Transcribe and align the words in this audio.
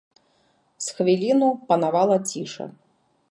З 0.85 0.95
хвіліну 0.95 1.49
панавала 1.71 2.17
ціша. 2.31 2.65